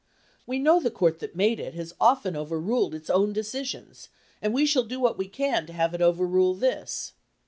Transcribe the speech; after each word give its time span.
We 0.47 0.57
know 0.57 0.79
the 0.79 0.89
court 0.89 1.19
that 1.19 1.35
made 1.35 1.59
it 1.59 1.75
has 1.75 1.93
often 2.01 2.35
overruled 2.35 2.95
its 2.95 3.07
own 3.07 3.33
decisions 3.33 4.09
and 4.41 4.51
we 4.51 4.65
shall 4.65 4.81
do 4.81 4.99
what 4.99 5.15
we 5.15 5.27
can 5.27 5.67
to 5.67 5.73
have 5.73 5.93
it 5.93 6.01
overrule 6.01 6.55
this. 6.55 7.13